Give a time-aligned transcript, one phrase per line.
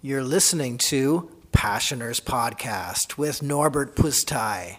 [0.00, 4.76] You're listening to Passioners Podcast with Norbert Pustai.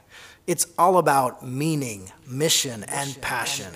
[0.48, 3.74] It's all about meaning, mission, and passion.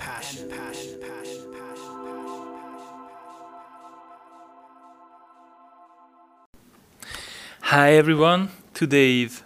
[7.60, 9.42] Hi everyone, today is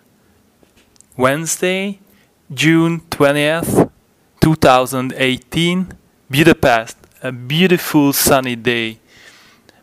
[1.16, 1.98] Wednesday,
[2.54, 3.90] June 20th,
[4.40, 5.92] 2018,
[6.30, 9.00] Budapest, a beautiful sunny day.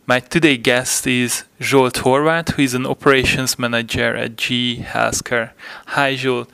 [0.08, 5.50] My today guest is Zsolt Horváth, who is an operations manager at GE Healthcare.
[5.88, 6.48] Hi Zsolt.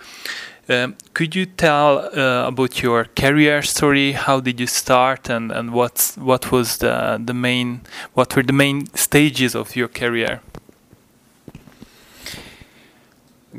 [0.70, 4.14] Um, could you tell uh, about your career story?
[4.14, 7.82] How did you start, and and what's what was the the main
[8.14, 10.40] what were the main stages of your career?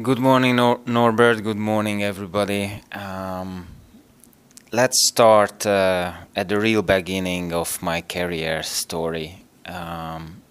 [0.02, 1.42] Good morning, Nor- Norbert.
[1.42, 2.80] Good morning, everybody.
[2.92, 3.66] Um,
[4.72, 9.41] let's start uh, at the real beginning of my career story.
[9.66, 10.42] Um,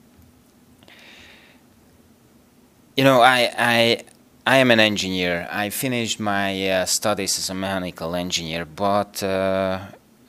[2.96, 4.04] you know, I, I,
[4.46, 5.48] I am an engineer.
[5.52, 9.80] I finished my uh, studies as a mechanical engineer, but uh,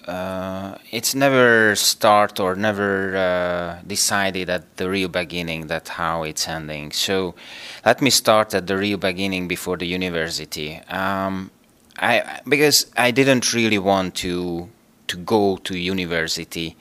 [0.06, 6.48] uh, it's never start or never uh, decided at the real beginning that how it's
[6.48, 6.92] ending.
[6.92, 7.34] So
[7.84, 10.80] let me start at the real beginning before the university.
[10.88, 11.50] Um,
[11.98, 14.68] I because I didn't really want to
[15.08, 16.76] to go to university.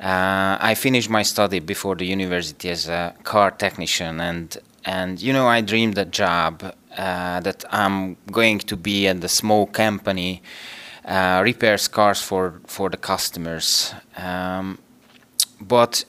[0.00, 5.32] Uh, I finished my study before the university as a car technician, and and you
[5.32, 6.62] know I dreamed a job
[6.96, 10.42] uh, that I'm going to be at the small company
[11.04, 13.94] uh, repairs cars for for the customers.
[14.16, 14.78] Um,
[15.60, 16.04] but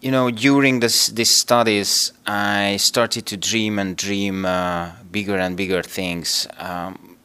[0.00, 5.56] you know during this these studies, I started to dream and dream uh, bigger and
[5.56, 6.46] bigger things.
[6.58, 7.16] Um,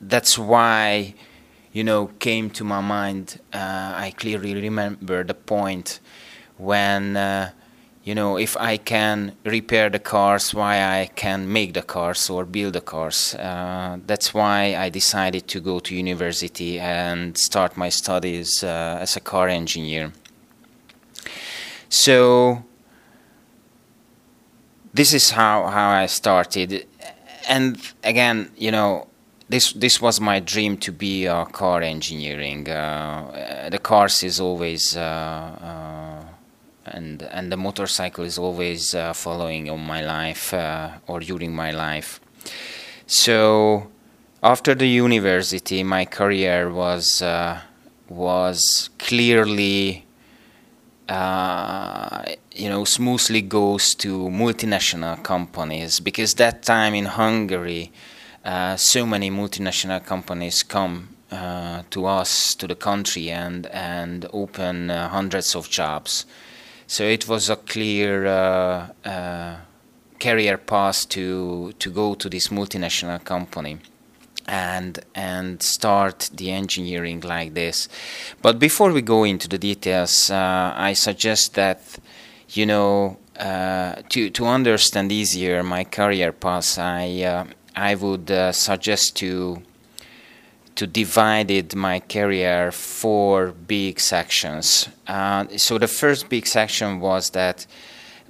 [0.00, 1.14] that's why
[1.76, 3.38] you know, came to my mind.
[3.52, 6.00] Uh, I clearly remember the point
[6.56, 7.50] when, uh,
[8.02, 12.46] you know, if I can repair the cars, why I can make the cars or
[12.46, 13.34] build the cars.
[13.34, 19.14] Uh, that's why I decided to go to university and start my studies uh, as
[19.16, 20.12] a car engineer.
[21.90, 22.64] So
[24.94, 26.86] this is how, how I started.
[27.46, 29.08] And again, you know,
[29.48, 32.68] this this was my dream to be a car engineering.
[32.68, 36.24] Uh, the cars is always uh, uh,
[36.86, 41.70] and and the motorcycle is always uh, following on my life uh, or during my
[41.70, 42.20] life.
[43.06, 43.88] So
[44.42, 47.60] after the university, my career was uh,
[48.08, 50.02] was clearly.
[52.56, 57.92] you know, smoothly goes to multinational companies because that time in Hungary,
[58.46, 64.88] uh, so many multinational companies come uh, to us, to the country, and and open
[64.88, 66.26] uh, hundreds of jobs.
[66.86, 69.56] So it was a clear uh, uh,
[70.20, 73.78] career path to to go to this multinational company
[74.46, 77.88] and and start the engineering like this.
[78.42, 81.80] But before we go into the details, I suggest that
[82.50, 87.44] you know to to understand easier my career path, I
[87.76, 89.62] I would uh, suggest to
[90.76, 94.88] to divide my career four big sections.
[95.06, 97.66] Uh, so the first big section was that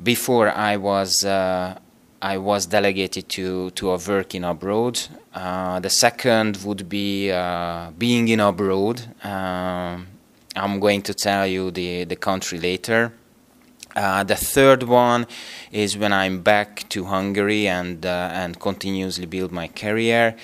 [0.03, 1.79] before I was uh,
[2.23, 5.01] I was delegated to to a work in abroad.
[5.33, 9.03] Uh, the second would be uh, being in abroad.
[9.25, 10.09] Um,
[10.57, 13.13] I'm going to tell you the the country later.
[13.97, 15.27] Uh, the third one
[15.73, 20.37] is when I'm back to Hungary and uh, and continuously build my career,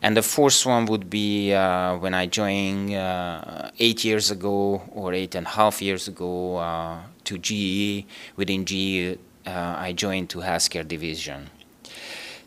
[0.00, 5.12] and the fourth one would be uh, when I joined uh, eight years ago or
[5.12, 8.06] eight and a half years ago uh, to GE.
[8.36, 11.50] Within GE, I joined to healthcare division.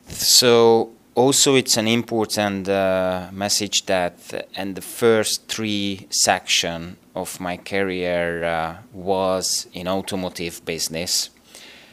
[0.07, 7.57] So also it's an important uh, message that in the first three section of my
[7.57, 11.29] career uh, was in automotive business.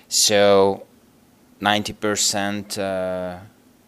[0.09, 0.87] So
[1.61, 3.39] 90% uh,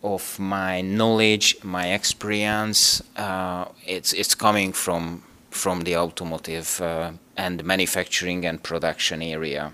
[0.02, 7.64] of my knowledge my experience uh, it's it's coming from from the automotive uh, and
[7.64, 9.72] manufacturing and production area.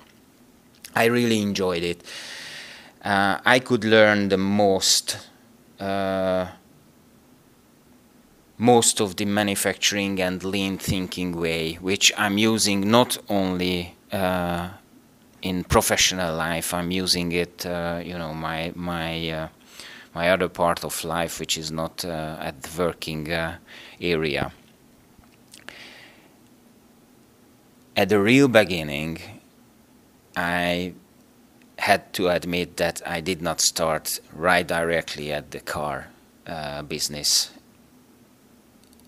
[0.94, 2.03] I really enjoyed it.
[3.05, 5.38] Uh, i could learn the most uh,
[8.59, 14.71] most of the manufacturing and lean thinking way, which I'm using not only uh,
[15.43, 19.49] in professional life, I'm using it, uh, you know, my my uh,
[20.15, 23.59] my other part of life, which is not uh, at the working uh,
[24.01, 24.53] area.
[27.97, 29.19] At the real beginning,
[30.37, 30.95] I
[31.88, 36.08] had to admit that I did not start right directly at the car
[36.46, 37.50] uh, business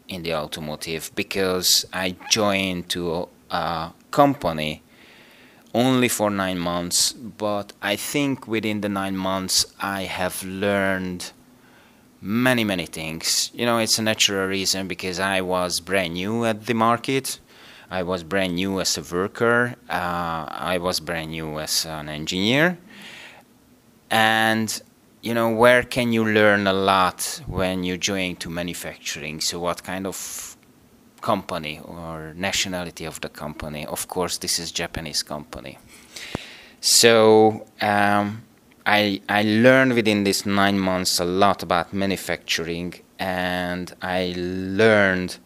[0.08, 4.82] in the automotive because I joined to a company
[5.74, 11.32] only for nine months, but I think within the nine months I have learned
[12.22, 13.50] many, many things.
[13.52, 17.40] You know, it's a natural reason because I was brand new at the market.
[17.90, 19.74] I was brand new as a worker.
[19.88, 22.78] Uh, I was brand new as an engineer.
[24.10, 24.80] And,
[25.22, 29.40] you know, where can you learn a lot when you're joining to manufacturing?
[29.40, 30.56] So, what kind of
[31.20, 33.84] company or nationality of the company?
[33.86, 35.78] Of course, this is Japanese company.
[36.80, 38.42] So, um,
[38.86, 45.38] I, I learned within these nine months a lot about manufacturing and I learned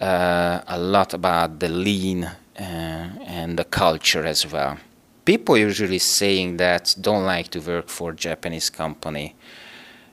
[0.00, 4.78] uh, a lot about the lean uh, and the culture as well.
[5.24, 9.34] People usually saying that don't like to work for Japanese company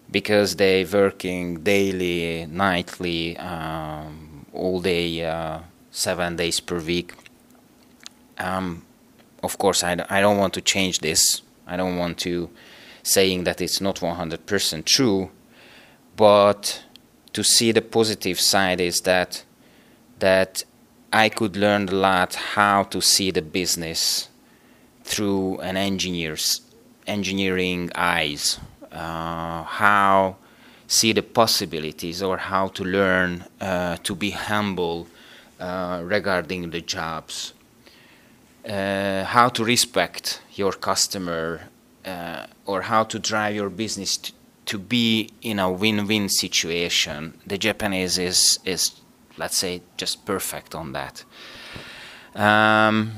[0.10, 5.60] because they working daily, nightly, um, all day, uh,
[5.92, 7.14] seven days per week.
[8.38, 8.86] Um,
[9.44, 12.50] of course, I, I don't want to change this I don't want to
[13.04, 15.30] saying that it's not 100% true,
[16.16, 16.84] but
[17.34, 19.44] to see the positive side is that
[20.26, 20.64] that
[21.12, 24.30] I could learn a lot how to see the business
[25.04, 26.62] through an engineer's
[27.06, 28.44] engineering eyes,
[28.92, 30.38] uh, how
[30.88, 35.08] see the possibilities or how to learn uh, to be humble
[35.60, 37.54] uh, regarding the jobs
[38.68, 41.62] uh, how to respect your customer
[42.06, 44.34] uh, or how to drive your business to,
[44.80, 47.40] be in a win-win situation.
[47.46, 49.03] The Japanese is is
[49.38, 51.24] let's say just perfect on that.
[52.36, 53.14] Um,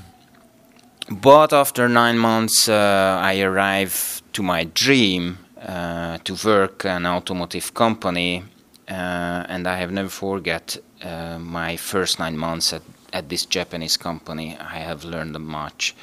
[1.09, 7.73] but after nine months, uh, I arrived to my dream uh, to work an automotive
[7.73, 8.43] company,
[8.89, 12.81] uh, and I have never forget uh, my first nine months at
[13.15, 15.95] at this Japanese company, I have learned much.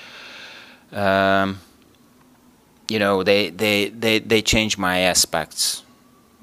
[0.92, 1.60] Um,
[2.88, 5.82] you know, they, they, they, they change my aspects.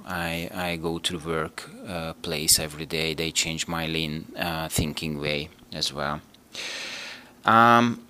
[0.09, 3.13] I, I go to the work uh, place every day.
[3.13, 6.19] They change my lean uh, thinking way as well.
[7.45, 8.01] Um,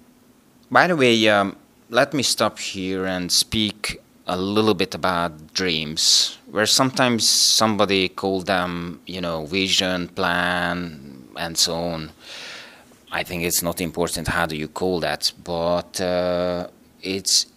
[0.72, 1.58] by the way, um,
[1.90, 8.42] let me stop here and speak a little bit about dreams, where sometimes somebody call
[8.42, 12.12] them, you know, vision, plan, and so on.
[13.12, 16.68] I think it's not important how do you call that, but uh,
[17.02, 17.48] it's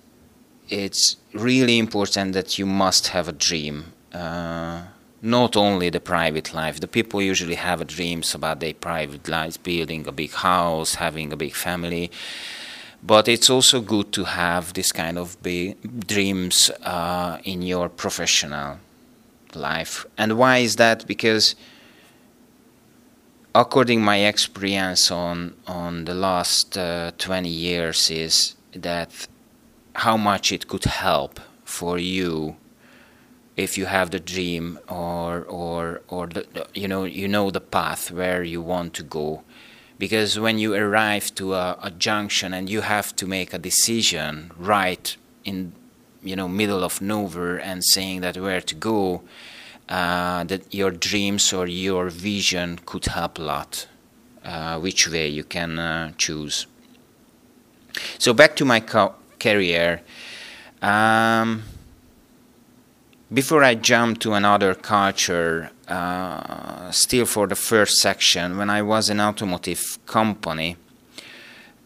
[0.69, 3.93] it's really important that you must have a dream.
[4.13, 4.83] Uh,
[5.23, 6.81] not only the private life.
[6.81, 11.37] The people usually have dreams about their private lives, building a big house, having a
[11.37, 12.11] big family.
[13.05, 15.37] But it's also good to have this kind of
[16.07, 18.79] dreams uh, in your professional
[19.55, 20.07] life.
[20.19, 21.07] And why is that?
[21.07, 21.55] Because
[23.55, 29.27] according my experience on on the last uh, 20 years is that
[29.97, 32.57] how much it could help for you
[33.57, 38.11] if you have the dream or or or the, you know you know the path
[38.11, 39.43] where you want to go
[39.99, 44.51] because when you arrive to a, a junction and you have to make a decision
[44.57, 45.73] right in
[46.23, 49.23] you know middle of nowhere and saying that where to go
[49.89, 53.87] uh, that your dreams or your vision could help a lot,
[54.45, 56.67] uh, which way you can uh, choose.
[58.19, 60.01] So back to my career.
[60.81, 61.63] Um,
[63.33, 69.09] before I jump to another culture, uh, still for the first section, when I was
[69.09, 70.77] in automotive company,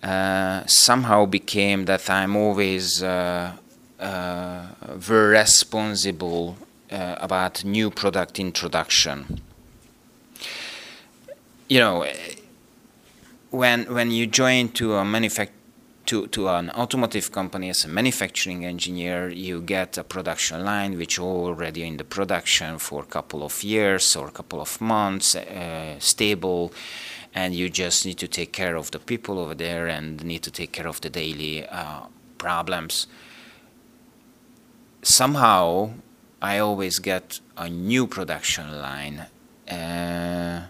[0.02, 3.52] uh, somehow became that I'm always uh,
[3.98, 6.56] very responsible
[6.90, 9.40] uh, about new product introduction.
[11.68, 12.06] You know,
[13.50, 15.55] when when you join to a manufact
[16.06, 21.18] to, to an automotive company as a manufacturing engineer, you get a production line which
[21.18, 25.96] already in the production for a couple of years or a couple of months, uh,
[25.98, 26.72] stable,
[27.34, 30.50] and you just need to take care of the people over there and need to
[30.50, 32.02] take care of the daily uh,
[32.38, 33.06] problems.
[35.02, 35.90] Somehow,
[36.40, 39.26] I always get a new production line.
[39.68, 40.66] Uh,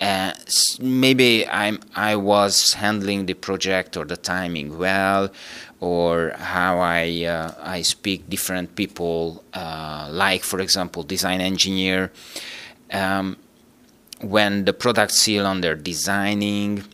[0.00, 0.32] uh,
[0.80, 5.30] maybe I'm I was handling the project or the timing well,
[5.80, 12.12] or how I uh, I speak different people, uh, like for example design engineer.
[12.92, 13.36] Um,
[14.20, 16.84] when the product still under designing,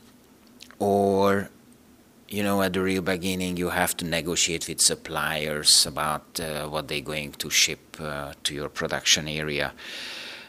[0.78, 1.50] or
[2.28, 6.88] you know, at the real beginning, you have to negotiate with suppliers about uh, what
[6.88, 9.72] they're going to ship uh, to your production area.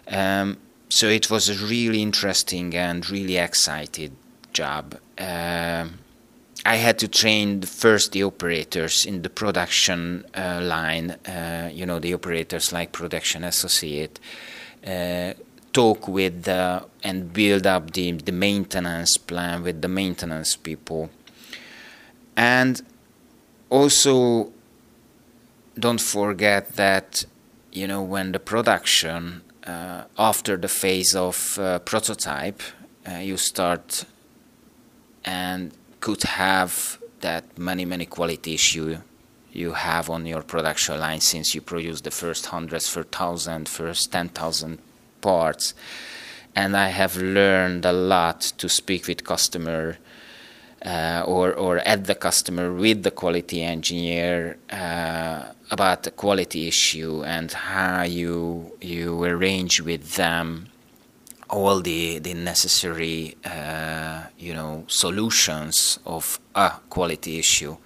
[0.08, 0.58] Um,
[0.94, 4.12] so it was a really interesting and really excited
[4.54, 4.86] job.
[5.18, 6.00] Um,
[6.66, 12.00] I had to train first the operators in the production uh, line, uh, you know,
[12.00, 14.20] the operators like production associate,
[14.86, 15.34] uh,
[15.74, 21.10] talk with and build up the, the maintenance plan with the maintenance people
[22.36, 22.82] and
[23.70, 24.52] also,
[25.78, 27.26] don't forget that
[27.72, 29.53] you know when the production uh,
[30.18, 32.62] after the phase of uh, prototype,
[33.08, 34.06] uh, you start
[35.26, 38.98] and could have that many many quality issue
[39.54, 44.12] you have on your production line since you produce the first hundreds, first thousand, first
[44.12, 44.80] ten thousand
[45.22, 45.74] parts.
[46.56, 49.98] And I have learned a lot to speak with customer
[50.86, 57.24] uh, or or at the customer with the quality engineer uh, about the quality issue
[57.24, 60.68] and how you you arrange with them
[61.50, 67.78] all the the necessary uh, you know solutions of a quality issue.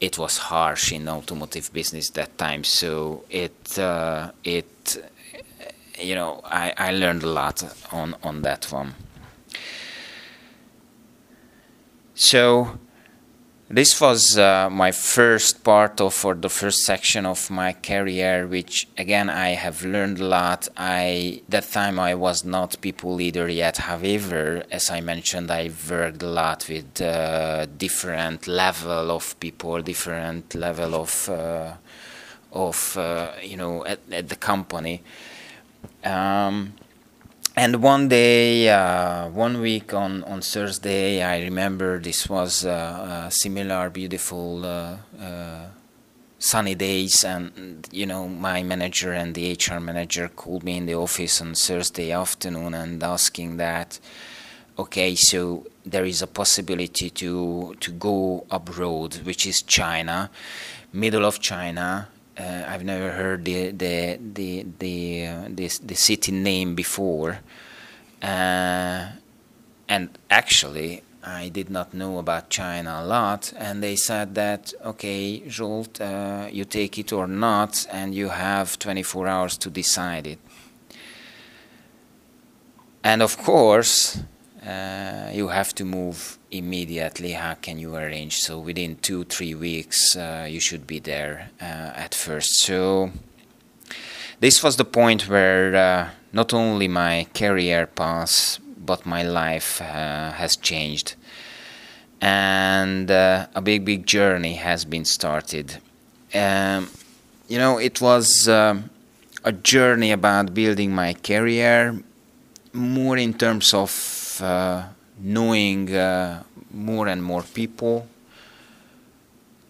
[0.00, 4.96] It was harsh in automotive business that time, so it uh, it
[5.98, 7.62] you know I, I learned a lot
[7.92, 8.94] on on that one.
[12.22, 12.78] So
[13.68, 18.86] this was uh, my first part of or the first section of my career which
[18.96, 20.68] again i have learned a lot.
[20.76, 23.78] I that time i was not people leader yet.
[23.78, 30.54] However as i mentioned i worked a lot with uh, different level of people different
[30.54, 31.74] level of uh,
[32.52, 35.02] of uh, you know at, at the company.
[36.04, 36.74] Um,
[37.54, 43.90] and one day, uh, one week on, on Thursday, I remember this was uh, similar
[43.90, 45.66] beautiful uh, uh,
[46.38, 50.94] sunny days, and you know my manager and the HR manager called me in the
[50.94, 54.00] office on Thursday afternoon and asking that,
[54.78, 60.30] okay, so there is a possibility to to go abroad, which is China,
[60.92, 66.32] middle of China, uh, I've never heard the the the the uh, the, the, city
[66.32, 67.40] name before,
[68.22, 69.08] uh,
[69.88, 73.52] and actually I did not know about China a lot.
[73.56, 78.78] And they said that okay, Zsolt, uh, you take it or not, and you have
[78.78, 80.38] 24 hours to decide it.
[83.04, 84.20] And of course,
[84.66, 87.32] uh, you have to move immediately.
[87.32, 88.36] How can you arrange?
[88.36, 91.64] So within two, three weeks, uh, you should be there uh,
[92.04, 92.60] at first.
[92.60, 93.10] So
[94.38, 100.32] this was the point where uh, not only my career path, but my life uh,
[100.32, 101.14] has changed.
[102.20, 105.78] And uh, a big, big journey has been started.
[106.34, 106.88] Um,
[107.48, 108.90] you know, it was um,
[109.44, 112.00] a journey about building my career
[112.72, 114.84] more in terms of uh,
[115.22, 118.06] knowing uh, more and more people,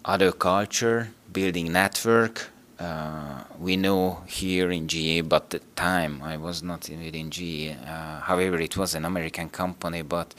[0.05, 2.49] other culture, building network.
[2.79, 7.77] Uh, we know here in GE, but the time I was not within GE.
[7.87, 10.35] Uh, however, it was an American company, but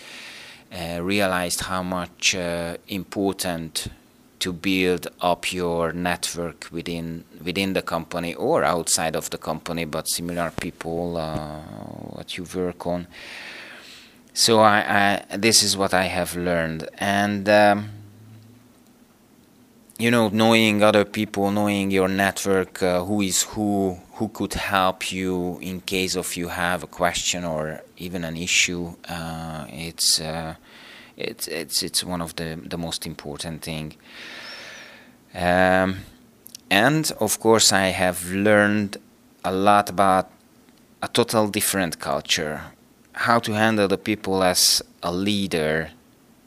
[0.73, 3.87] uh, realized how much uh, important
[4.39, 10.09] to build up your network within within the company or outside of the company, but
[10.09, 11.59] similar people uh,
[12.15, 13.07] what you work on
[14.33, 17.89] so I, I, this is what I have learned, and um,
[19.99, 25.11] you know, knowing other people, knowing your network, uh, who is who, who could help
[25.11, 28.95] you in case of you have a question or even an issue.
[29.07, 30.55] Uh, it's uh,
[31.15, 33.95] it's it's it's one of the the most important thing.
[35.35, 35.99] Um,
[36.71, 38.97] and of course, I have learned
[39.45, 40.31] a lot about
[41.03, 42.72] a total different culture
[43.13, 45.91] how to handle the people as a leader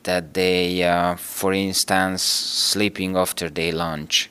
[0.02, 4.30] that they uh, for instance sleeping after their lunch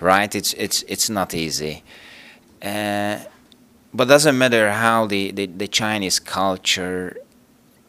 [0.00, 0.34] right?
[0.34, 1.82] It's it's it's not easy.
[2.62, 3.18] Uh,
[3.94, 7.16] but doesn't matter how the, the, the Chinese culture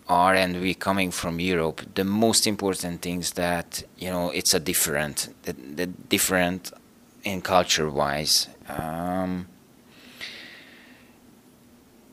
[0.07, 4.59] are and we coming from Europe the most important things that you know it's a
[4.59, 6.71] different the, the different
[7.23, 9.47] in culture wise um,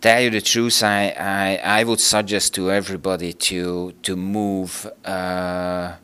[0.04, 5.94] tell you the truth, I, I, I would suggest to everybody to to move uh,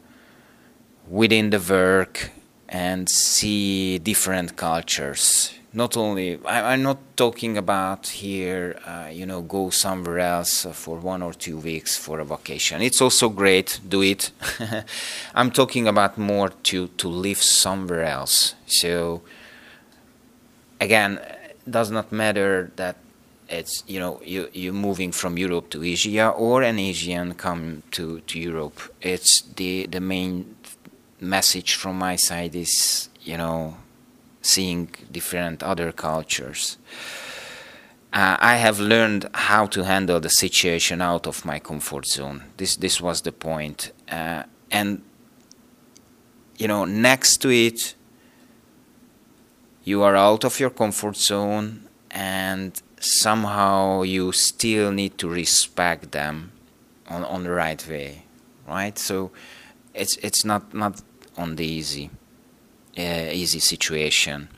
[1.06, 2.30] within the work
[2.66, 5.52] and see different cultures.
[5.74, 10.96] Not only I, am not talking about here, uh, you know, go somewhere else for
[10.96, 12.80] one or two weeks for a vacation.
[12.80, 14.32] It's also great, do it.
[15.34, 18.54] I'm talking about more to to live somewhere else.
[18.66, 19.20] So
[20.80, 21.20] again,
[21.68, 22.96] does not matter that
[23.50, 28.20] it's you know you you're moving from Europe to Asia or an Asian come to
[28.20, 28.80] to Europe.
[29.00, 30.56] It's the the main
[31.20, 33.76] message from my side is you know
[34.40, 36.78] seeing different other cultures.
[38.12, 42.44] Uh, I have learned how to handle the situation out of my comfort zone.
[42.56, 45.02] This this was the point, uh, and
[46.56, 47.94] you know next to it,
[49.84, 56.52] you are out of your comfort zone, and somehow you still need to respect them
[57.08, 58.24] on on the right way,
[58.68, 58.98] right?
[58.98, 59.32] So
[59.94, 61.02] it's it's not not
[61.36, 62.10] on the easy
[62.96, 64.48] uh, easy situation.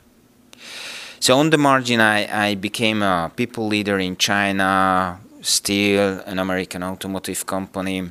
[1.19, 6.83] So on the margin, I, I became a people leader in China, still an American
[6.83, 8.09] automotive company,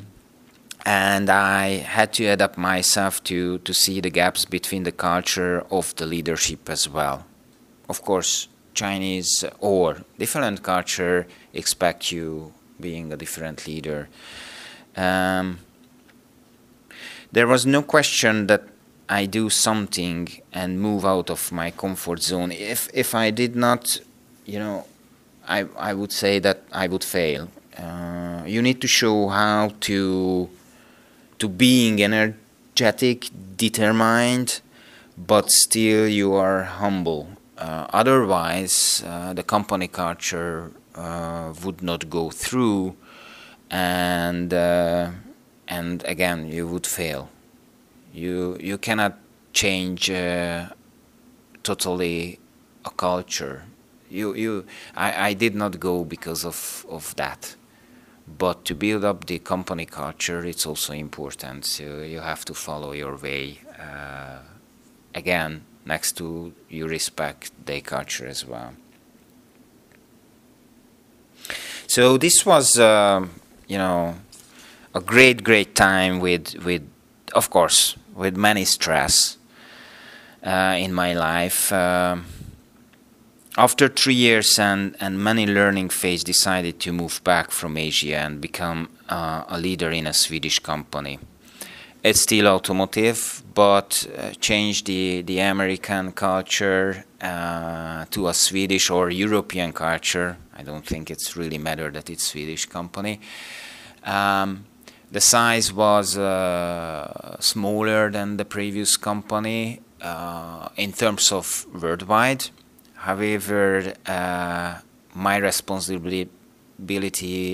[0.86, 5.94] and I had to adapt myself to to see the gaps between the culture of
[5.96, 7.26] the leadership as well.
[7.86, 14.08] Of course, Chinese or different culture expect you being a different leader.
[14.96, 15.58] Um,
[17.30, 18.62] there was no question that
[19.08, 22.52] I do something and move out of my comfort zone.
[22.52, 24.00] If if I did not,
[24.46, 24.86] you know,
[25.46, 27.48] I I would say that I would fail.
[27.76, 30.48] Uh, you need to show how to
[31.38, 34.60] to being energetic, determined,
[35.16, 37.28] but still you are humble.
[37.62, 42.96] Uh, otherwise, uh, the company culture uh, would not go through,
[43.70, 44.52] and
[45.68, 47.28] and again you would fail.
[48.12, 49.16] You you cannot
[49.52, 50.10] change
[51.62, 52.40] totally
[52.84, 53.62] a culture.
[54.10, 54.66] You you
[54.96, 57.54] I, I did not go because of of that.
[58.26, 61.64] But to build up the company culture it's also important.
[61.64, 64.40] So you have to follow your way uh,
[65.14, 68.74] again next to you respect their culture as well
[71.86, 73.26] so this was uh,
[73.68, 74.14] you know
[74.94, 76.82] a great great time with with
[77.34, 79.38] of course with many stress
[80.42, 81.72] uh, in my life.
[81.72, 82.16] Uh,
[83.56, 88.40] after three years and, and many learning phase, decided to move back from Asia and
[88.40, 91.18] become uh, a leader in a Swedish company.
[92.04, 99.08] It's still automotive, but uh, changed the, the American culture uh, to a Swedish or
[99.10, 100.36] European culture.
[100.56, 103.20] I don't think it's really matter that it's Swedish company.
[104.02, 104.64] Um,
[105.12, 112.46] the size was uh, smaller than the previous company uh, in terms of worldwide.
[112.94, 114.80] However, uh,
[115.14, 116.28] my responsibility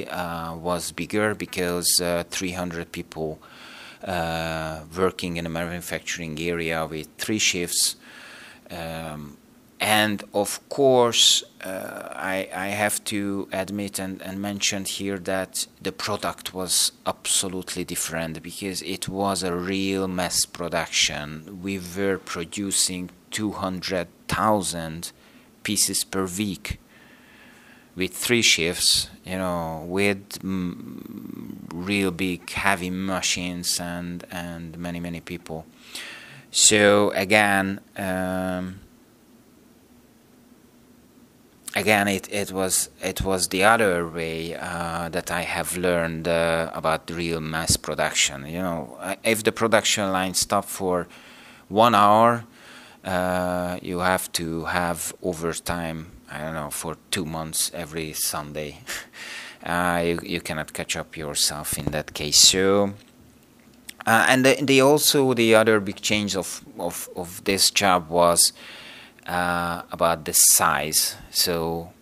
[0.09, 3.39] uh, was bigger because uh, 300 people
[4.07, 7.97] working in a manufacturing area with three shifts.
[8.71, 9.39] Um,
[9.81, 15.93] and of course, uh, I, I, have to admit and, and mention here that the
[15.93, 21.61] product was absolutely different because it was a real mass production.
[21.63, 25.13] We were producing 200,000
[25.63, 26.81] pieces per week
[27.99, 31.03] with three shifts, you know, with mm,
[31.75, 35.67] real big heavy machines and, and many, many people.
[36.53, 38.81] So again, um,
[41.75, 46.71] again, it, it was it was the other way uh, that I have learned uh,
[46.73, 48.47] about real mass production.
[48.47, 51.09] You know, if the production line stopped for
[51.69, 52.45] one hour,
[53.05, 56.13] uh, you have to have overtime.
[56.31, 58.81] I don't know for two months every Sunday.
[59.61, 62.39] Uh, you, you cannot catch up yourself in that case.
[62.39, 62.95] So.
[64.07, 68.53] Uh, and the, the also the other big change of, of, of this job was
[69.27, 71.17] uh, about the size.
[71.31, 71.93] So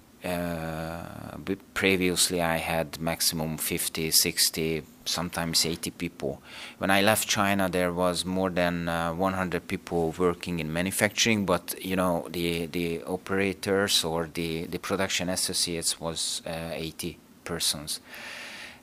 [1.74, 6.42] previously I had maximum 50, 60, sometimes 80 people.
[6.78, 11.74] When I left China, there was more than uh, 100 people working in manufacturing, but
[11.84, 18.00] you know the the operators or the the production associates was uh, 80 persons.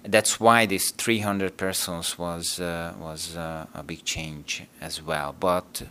[0.04, 5.36] That's why this 300 persons was uh, was uh, a big change as well.
[5.40, 5.84] But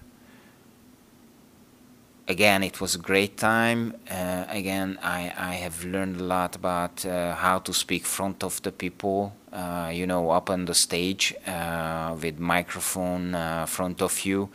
[2.28, 3.94] again, it was a great time.
[4.10, 8.60] Uh, again, I, I have learned a lot about uh, how to speak front of
[8.62, 14.24] the people, uh, you know, up on the stage uh, with microphone uh, front of
[14.24, 14.50] you.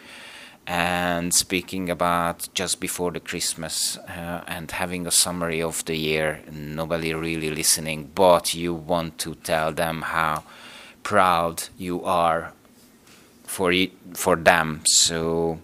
[0.68, 6.42] and speaking about just before the Christmas uh, and having a summary of the year.
[6.52, 10.44] Nobody really listening, but you want to tell them how
[11.04, 12.52] proud you are
[13.46, 14.82] for it, for them.
[14.86, 15.60] So,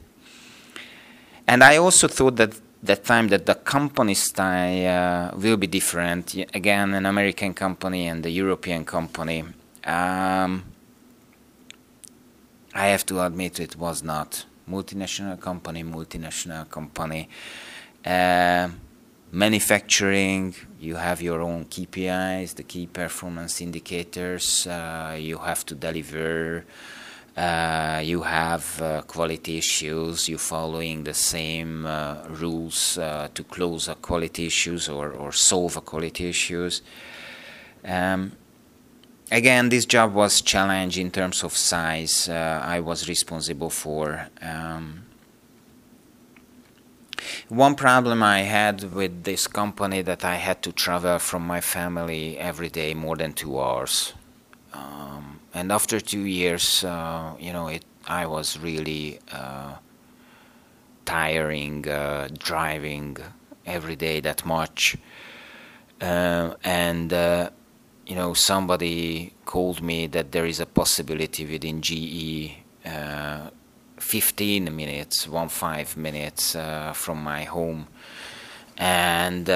[1.47, 2.53] and I also thought that
[2.84, 6.36] that time that the company style uh, will be different.
[6.53, 9.45] Again, an American company and the European company.
[9.86, 10.65] Um,
[12.75, 17.29] I have to admit it was not multinational company, multinational company.
[18.06, 18.69] Uh,
[19.32, 24.67] manufacturing, you have your own KPIs, the key performance indicators.
[24.67, 26.65] Uh, you have to deliver.
[27.36, 30.30] Uh, you have uh, quality issues.
[30.30, 35.76] You're following the same uh, rules uh, to close a quality issues or, or solve
[35.78, 36.84] a quality issues.
[37.84, 38.34] Um,
[39.32, 42.30] again, this job was challenged in terms of size.
[42.30, 44.28] Uh, I was responsible for.
[44.39, 45.06] Um,
[47.50, 52.38] one problem I had with this company that I had to travel from my family
[52.38, 54.13] every day more than two hours.
[54.74, 59.76] Um, and after two years, uh, you know, it I was really uh,
[61.06, 63.18] tiring uh, driving
[63.66, 64.98] every day that much,
[66.02, 67.50] uh, and uh,
[68.06, 73.50] you know, somebody called me that there is a possibility within GE, uh,
[73.98, 77.88] 15 minutes, one five minutes uh, from my home,
[78.78, 79.50] and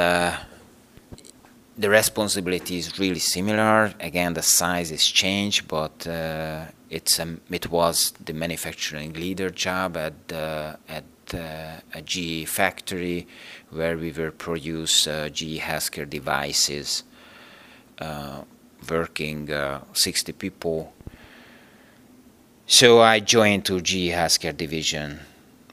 [1.78, 3.94] the responsibility is really similar.
[4.00, 9.98] Again, the size is changed, but uh, it's a, it was the manufacturing leader job
[9.98, 13.28] at at uh, a GE factory
[13.70, 17.04] where we will produce uh, GE healthcare devices
[18.00, 18.42] uh,
[18.90, 20.94] working uh, 60 people.
[22.66, 25.20] So I joined to GE Healthcare Division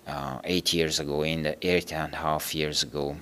[0.07, 3.17] uh, eight years ago, in the eight and a half years ago.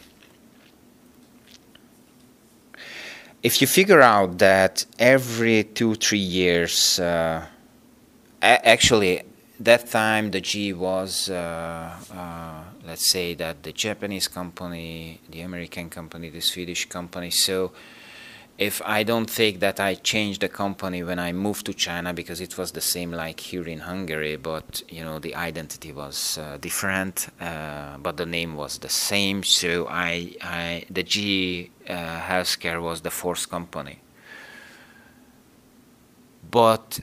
[3.43, 7.45] If you figure out that every two, three years, uh,
[8.41, 9.23] actually,
[9.59, 15.91] that time the G was, uh, uh, let's say that the Japanese company, the American
[15.91, 17.73] company, the Swedish company, so
[18.59, 22.41] if I don't think that I changed the company when I moved to China because
[22.41, 26.59] it was the same like here in Hungary, but you know the identity was uh,
[26.61, 29.43] different, uh, but the name was the same.
[29.43, 33.99] So I, I the GE uh, Healthcare was the fourth company,
[36.51, 37.01] but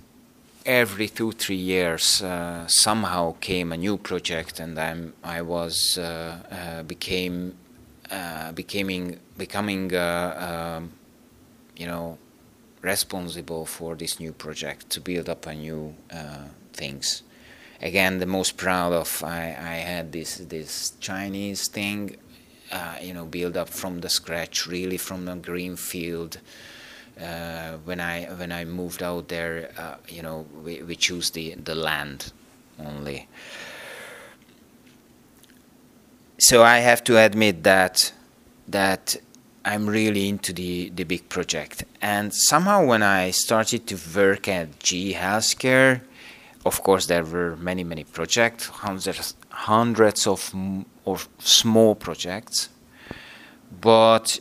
[0.65, 6.37] every two three years uh, somehow came a new project, and I'm I was uh,
[6.51, 7.55] uh, became
[8.55, 10.91] becoming becoming um,
[11.79, 12.17] you know,
[12.81, 17.23] responsible for this new project to build up a new uh, things.
[17.81, 22.17] Again, the most proud of I, I had this this Chinese thing,
[22.71, 26.39] uh, you know, build up from the scratch, really from the green field.
[27.19, 31.55] Uh, when I when I moved out there, uh, you know, we, we choose the
[31.55, 32.33] the land
[32.77, 33.27] only.
[36.37, 38.11] So I have to admit that
[38.67, 39.17] that
[39.65, 41.83] I'm really into the, the big project.
[42.01, 46.01] And somehow when I started to work at GE Healthcare,
[46.65, 50.53] of course there were many, many projects, hundreds, hundreds of,
[51.05, 52.69] of small projects.
[53.81, 54.39] But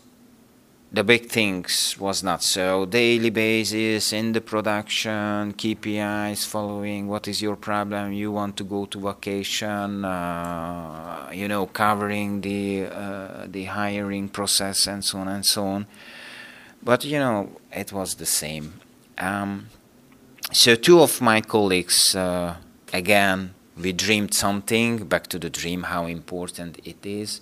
[0.90, 2.86] the big things was not so.
[2.86, 8.12] Daily basis in the production kpis following what is your problem?
[8.12, 14.86] You want to go to vacation uh, you know covering the uh, the hiring process
[14.86, 15.86] and so on and so on.
[16.82, 18.80] But you know it was the same.
[19.18, 19.68] Um,
[20.52, 22.56] so two of my colleagues uh,
[22.94, 27.40] again we dreamed something back to the dream how important it is.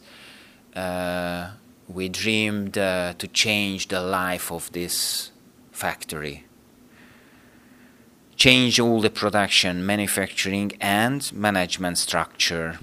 [0.75, 1.51] Uh,
[1.89, 5.31] we dreamed uh, to change the life of this
[5.71, 6.45] factory,
[8.37, 12.79] change all the production, manufacturing, and management structure.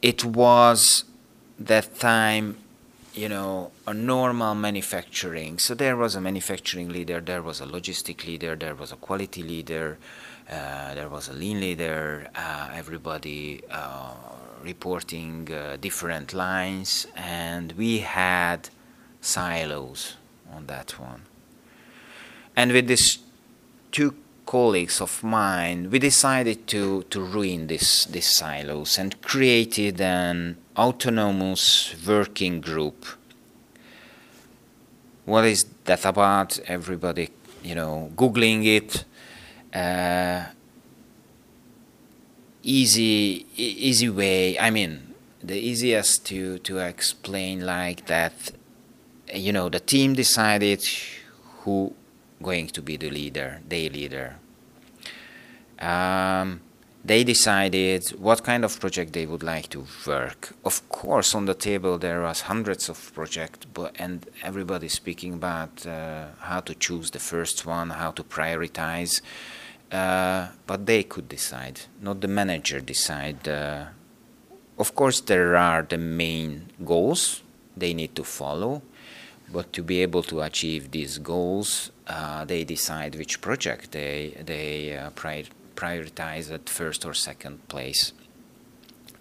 [0.00, 1.04] It was
[1.58, 2.56] that time,
[3.14, 5.58] you know, a normal manufacturing.
[5.58, 9.42] So there was a manufacturing leader, there was a logistic leader, there was a quality
[9.42, 9.98] leader,
[10.50, 12.28] uh, there was a lean leader.
[12.34, 14.14] Uh, everybody uh,
[14.62, 18.68] reporting uh, different lines, and we had
[19.20, 20.16] silos
[20.52, 21.22] on that one.
[22.56, 23.18] And with these
[23.90, 24.14] two
[24.46, 32.60] colleagues of mine, we decided to, to ruin this, silos and created an autonomous working
[32.60, 33.06] group.
[35.24, 36.58] What is that about?
[36.66, 37.30] Everybody,
[37.62, 39.04] you know, Googling it.
[39.74, 40.44] Uh,
[42.62, 44.58] easy easy way.
[44.58, 48.52] I mean, the easiest to to explain like that.
[49.34, 50.84] You know, the team decided
[51.60, 51.94] who
[52.42, 54.36] going to be the leader, their leader.
[55.78, 56.60] Um,
[57.04, 60.54] they decided what kind of project they would like to work.
[60.64, 65.86] Of course, on the table there was hundreds of projects, but and everybody speaking about
[65.86, 69.20] uh, how to choose the first one, how to prioritize.
[69.92, 73.46] Uh, but they could decide, not the manager decide.
[73.46, 73.84] Uh,
[74.78, 77.42] of course, there are the main goals
[77.76, 78.80] they need to follow,
[79.52, 84.96] but to be able to achieve these goals, uh, they decide which project they they
[84.96, 88.12] uh, prioritize prioritize at first or second place.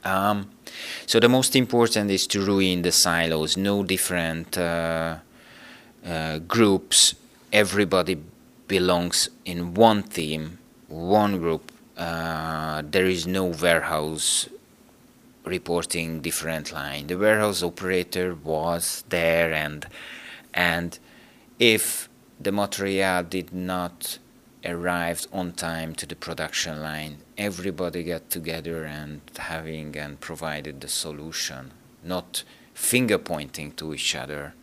[0.04, 0.50] Um,
[1.06, 3.58] so the most important is to ruin the silos.
[3.58, 5.18] No different uh,
[6.48, 7.16] groups.
[7.54, 8.18] Everybody
[8.68, 10.58] belongs in one team,
[10.92, 11.72] one group.
[11.98, 14.50] Uh, there is no warehouse
[15.46, 17.08] reporting different line.
[17.08, 19.88] The warehouse operator was there, and
[20.54, 21.00] and
[21.60, 24.20] if the material did not
[24.66, 27.18] arrived on time to the production line.
[27.38, 31.72] Everybody got together and having and provided the solution,
[32.04, 34.54] not finger pointing to each other.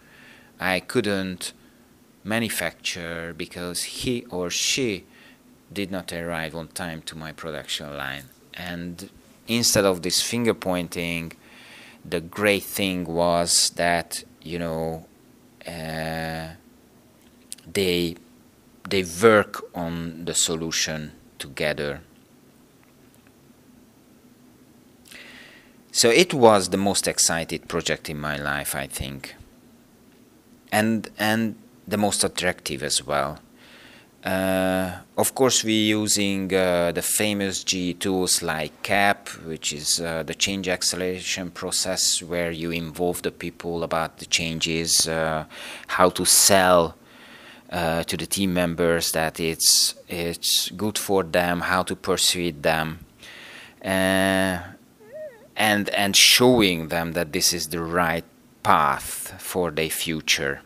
[0.60, 1.52] I couldn't
[2.24, 5.04] manufacture because he or she
[5.72, 8.24] did not arrive on time to my production line.
[8.54, 9.10] And
[9.46, 11.32] instead of this finger pointing,
[12.04, 15.06] the great thing was that, you know,
[15.66, 16.48] uh,
[17.70, 18.16] they
[18.88, 22.00] they work on the solution together.
[25.92, 29.34] So it was the most excited project in my life, I think,
[30.72, 33.40] and and the most attractive as well.
[34.24, 40.24] Uh, of course, we're using uh, the famous GE tools like CAP, which is uh,
[40.24, 45.44] the change acceleration process, where you involve the people about the changes, uh,
[45.86, 46.96] how to sell
[47.70, 52.98] uh, to the team members that it's it's good for them, how to persuade them,
[53.80, 54.64] and
[55.56, 58.24] and showing them that this is the right
[58.64, 60.60] path for their future.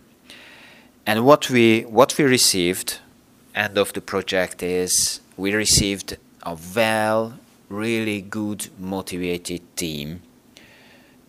[1.05, 3.02] And what we what we received
[3.55, 7.35] end of the project is we received a well,
[7.69, 10.23] really good, motivated team.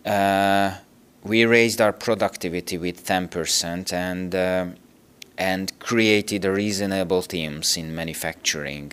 [0.05, 0.75] Uh,
[1.23, 4.65] we raised our productivity with 10% and uh,
[5.37, 8.91] and created reasonable teams in manufacturing.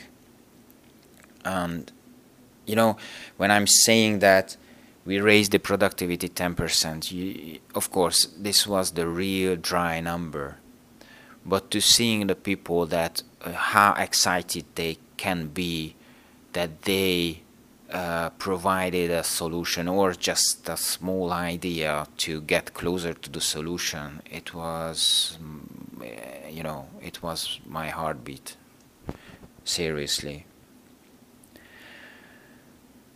[1.44, 1.90] And
[2.66, 2.96] you know,
[3.36, 4.56] when I'm saying that
[5.04, 10.58] we raised the productivity 10%, you, of course, this was the real dry number.
[11.44, 15.96] But to seeing the people that uh, how excited they can be
[16.53, 17.42] that they
[17.90, 24.22] uh, provided a solution or just a small idea to get closer to the solution,
[24.31, 25.38] it was
[26.00, 26.05] uh,
[26.48, 28.57] you know, it was my heartbeat.
[29.64, 30.46] Seriously.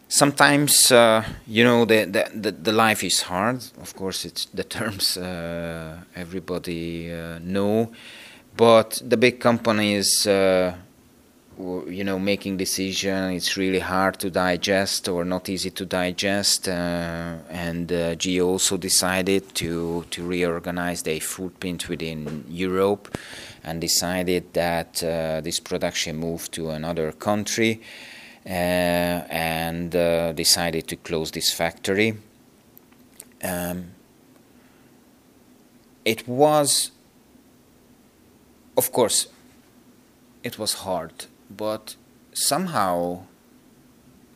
[0.09, 3.64] Sometimes, uh, you know, the, the, the, the, life is hard.
[3.81, 7.93] Of course, it's the terms uh, everybody uh, know.
[8.57, 10.75] But the big companies uh,
[11.59, 17.37] you know making decision it's really hard to digest or not easy to digest uh,
[17.49, 23.17] and uh, also decided to to reorganize their footprint within Europe
[23.62, 27.81] and decided that uh, this production moved to another country
[28.46, 32.16] and uh, decided to close this factory
[33.42, 33.87] um,
[36.04, 36.90] it was
[38.76, 39.28] of course
[40.42, 41.96] it was hard but
[42.33, 43.22] somehow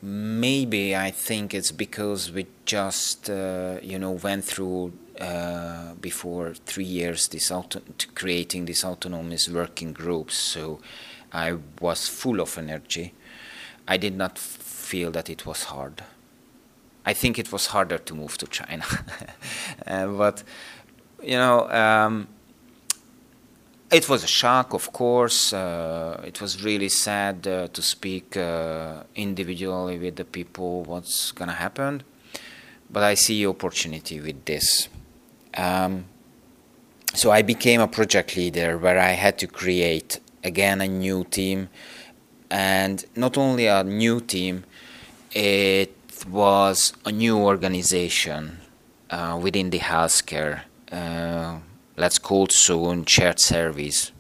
[0.01, 6.85] maybe I think it's because we just uh, you know went through uh, before three
[6.85, 7.83] years this auto-
[8.15, 10.37] creating these autonomous working groups.
[10.37, 10.81] So
[11.33, 13.15] I was full of energy.
[13.89, 16.03] I did not feel that it was hard.
[17.05, 18.85] I think it was harder to move to China,
[19.87, 20.43] uh, but
[21.23, 21.69] you know.
[21.71, 22.29] Um,
[23.91, 25.53] it was a shock, of course.
[25.53, 31.55] Uh, it was really sad uh, to speak uh, individually with the people what's gonna
[31.55, 32.03] happen,
[32.91, 34.89] but I see opportunity with this.
[35.57, 36.05] Um,
[37.15, 41.71] so I became a project leader where I had to create again a new team,
[42.51, 44.65] and not only a new team,
[45.33, 45.95] it
[46.29, 48.59] was a new organization
[49.11, 51.59] uh, within the healthcare uh,
[51.97, 54.13] let's call it so shared service.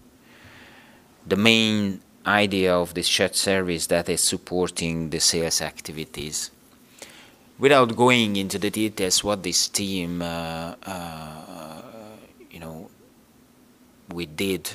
[1.26, 6.50] The main idea of this shared service that is supporting the sales activities.
[7.58, 11.82] Without going into the details, what this team, uh, uh,
[12.50, 12.90] you know,
[14.12, 14.70] we did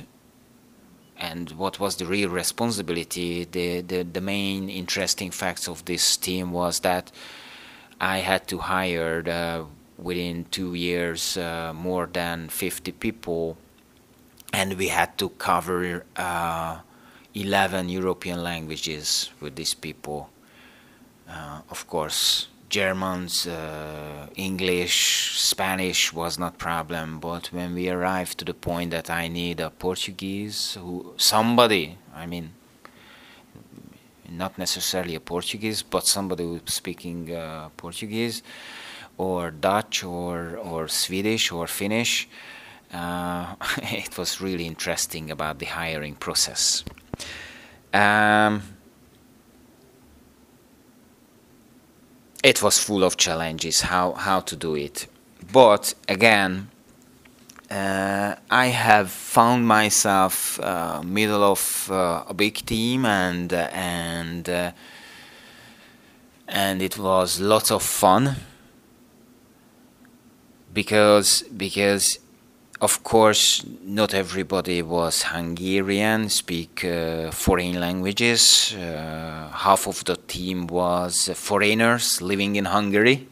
[1.23, 6.51] and what was the real responsibility, the, the, the main interesting facts of this team
[6.51, 7.13] was that
[8.01, 9.63] I had to hire uh,
[9.97, 13.55] within two years uh, more than 50 people,
[14.51, 16.79] and we had to cover uh,
[17.33, 20.29] 11 European languages with these people.
[21.29, 28.45] Uh, of course, Germans, uh, English, Spanish was not problem, but when we arrived to
[28.45, 32.49] the point that I need a Portuguese, who somebody, I mean,
[34.27, 38.41] not necessarily a Portuguese, but somebody who's speaking uh, Portuguese,
[39.19, 42.27] or Dutch, or or Swedish, or Finnish.
[42.91, 43.53] Uh,
[44.03, 46.83] it was really interesting about the hiring process.
[47.93, 48.63] Um,
[52.43, 55.07] it was full of challenges how how to do it.
[55.51, 56.69] But again
[57.71, 64.71] uh, I have found myself uh, middle of uh, a big team and and uh,
[66.47, 68.35] and it was lots of fun
[70.73, 72.19] because because
[72.83, 78.75] of course, not everybody was Hungarian, speak uh, foreign languages.
[78.75, 83.25] Uh, half of the team was foreigners living in Hungary.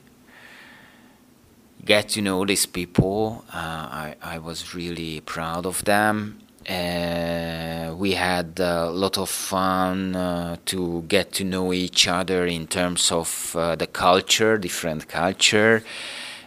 [1.83, 3.43] Get to know these people.
[3.53, 6.39] Uh, I, I was really proud of them.
[6.69, 12.67] Uh, we had a lot of fun uh, to get to know each other in
[12.67, 15.83] terms of uh, the culture, different culture.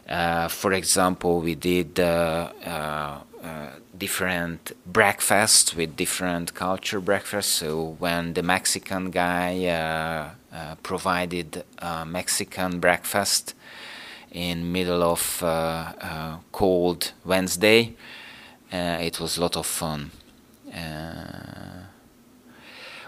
[0.08, 7.52] Uh, for example, we did uh, uh, uh different breakfasts with different culture breakfasts.
[7.52, 11.64] So when the Mexican guy uh, uh, provided
[12.06, 13.54] Mexican breakfast
[14.32, 15.40] in middle of
[16.52, 17.94] cold Wednesday,
[18.72, 20.10] it was a lot of fun.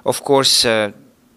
[0.05, 0.65] of course,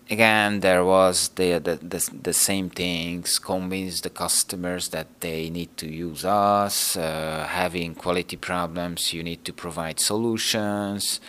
[0.10, 5.76] again there was the, the, the, the, same things convince the customers that they need
[5.78, 11.20] to use us uh, having quality problems you need to provide solutions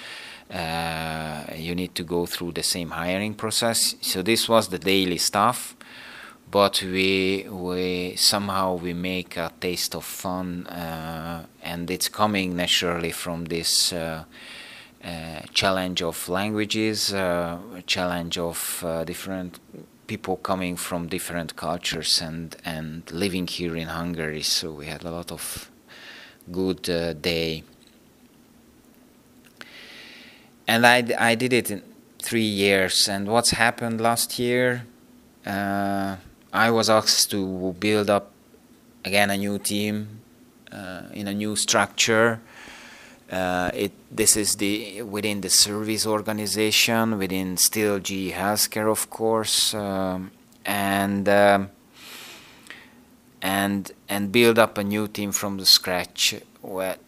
[0.50, 3.94] uh, you need to go through the same hiring process.
[4.00, 5.76] So this was the daily stuff
[6.50, 13.12] but we we somehow we make a taste of fun uh, and it's coming naturally
[13.12, 13.92] from this
[15.02, 19.58] uh, uh, challenge of languages, uh, challenge of uh, different
[20.06, 24.42] people coming from different cultures and and living here in Hungary.
[24.42, 25.70] So we had a lot of
[26.50, 27.64] good uh, day,
[30.66, 31.82] and I I did it in
[32.22, 33.08] three years.
[33.08, 34.84] And what's happened last year?
[35.46, 36.16] Uh,
[36.52, 38.32] I was asked to build up
[39.04, 40.20] again a new team
[41.12, 42.40] in a new structure
[43.30, 49.72] uh, it this is the within the service organization within still GE Healthcare, of course,
[49.74, 50.30] um,
[50.64, 51.70] and um,
[53.40, 56.34] and and build up a new team from the scratch.
[56.60, 56.98] What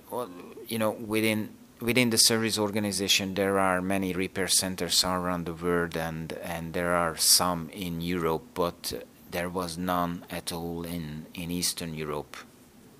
[0.68, 5.96] you know within within the service organization there are many repair centers around the world
[5.96, 11.50] and and there are some in Europe but there was none at all in in
[11.50, 12.36] Eastern Europe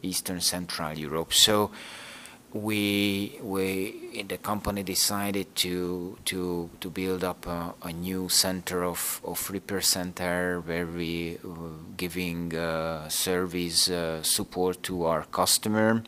[0.02, 1.70] Eastern Central Europe so
[2.52, 9.20] we we the company decided to to to build up a, a new center of
[9.24, 11.48] of repair center where we uh,
[11.96, 16.02] giving uh, service uh, support to our customer.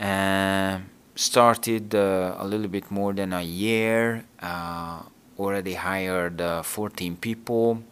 [0.00, 0.78] Uh,
[1.14, 5.02] started uh, a little bit more than a year uh,
[5.36, 7.82] already hired 14 people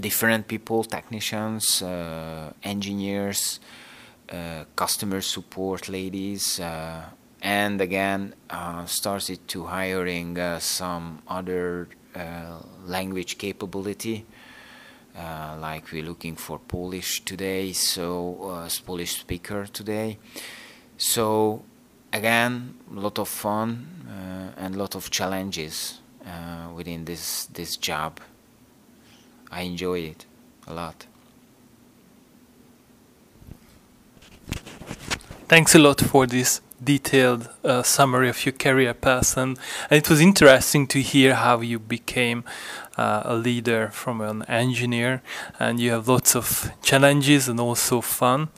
[0.00, 1.82] different people technicians
[2.62, 3.60] engineers
[4.76, 7.02] customer support ladies uh,
[7.42, 11.88] and again uh, started to hiring some other
[12.86, 14.24] language capability
[15.60, 20.18] like we're looking for Polish today so as Polish speaker today.
[20.96, 21.62] So
[22.12, 27.76] again a lot of fun uh, and a lot of challenges uh, within this this
[27.76, 28.20] job.
[29.50, 30.26] I enjoy it
[30.66, 31.06] a lot
[35.52, 39.58] Thanks a lot for this detailed uh, summary of your career path, and,
[39.90, 42.42] and, it was interesting to hear how you became
[42.96, 45.20] uh, a leader from an engineer,
[45.58, 48.48] and you have lots of challenges and also fun.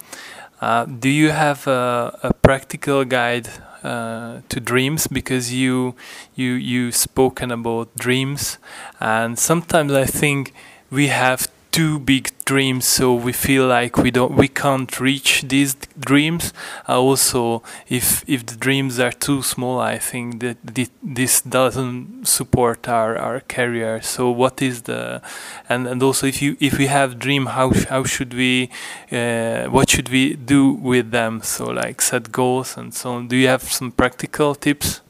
[0.60, 3.48] Uh, do you have a, a practical guide
[3.82, 5.96] uh, to dreams because you
[6.36, 8.56] you you spoken about dreams,
[9.00, 10.54] and sometimes I think
[10.92, 15.74] we have too big dreams so we feel like we don't we can't reach these
[15.98, 16.52] dreams.
[16.88, 20.56] Uh, also if if the dreams are too small i think that
[21.02, 24.00] this doesn't support our our career.
[24.02, 25.20] So what is the
[25.68, 28.70] and and also if you if we have dream how how should we
[29.10, 31.42] uh, what should we do with them?
[31.42, 33.26] So like set goals and so on.
[33.26, 35.00] Do you have some practical tips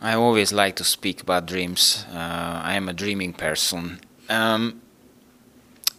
[0.00, 2.06] I always like to speak about dreams.
[2.10, 2.16] Uh,
[2.64, 4.00] I am a dreaming person.
[4.30, 4.80] Um,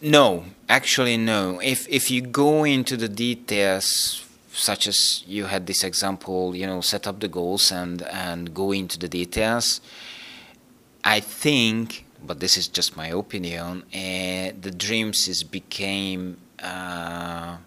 [0.00, 1.60] no, actually, no.
[1.60, 6.80] If if you go into the details, such as you had this example, you know,
[6.80, 9.80] set up the goals and and go into the details.
[11.04, 13.84] I think, but this is just my opinion.
[13.94, 17.58] Uh, the dreams is became uh,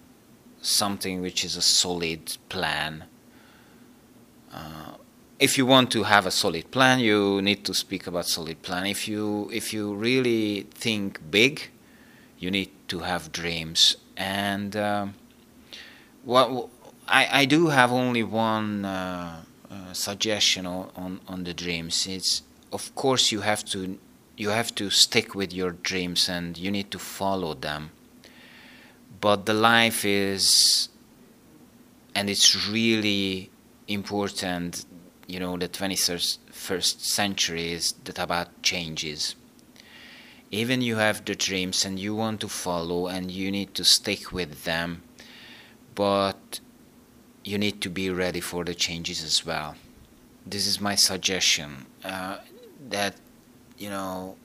[0.62, 3.06] something which is a solid plan.
[4.54, 4.96] Uh,
[5.40, 8.86] if you want to have a solid plan, you need to speak about solid plan.
[8.86, 11.70] If you if you really think big,
[12.40, 13.98] you need to have dreams.
[14.16, 15.08] And uh,
[16.24, 16.70] well,
[17.08, 22.08] I I do have only one uh, uh, suggestion on on the dreams.
[22.08, 23.98] It's of course you have to
[24.38, 27.92] you have to stick with your dreams and you need to follow them.
[29.22, 30.90] But the life is,
[32.14, 33.50] and it's really
[33.88, 34.86] important
[35.28, 39.36] you know the 21st century is that about changes.
[40.52, 44.32] Even you have the dreams and you want to follow and you need to stick
[44.32, 45.02] with them
[45.96, 46.60] but
[47.44, 49.76] you need to be ready for the changes as well.
[50.46, 52.38] This is my suggestion uh,
[52.90, 53.16] that
[53.78, 54.36] you know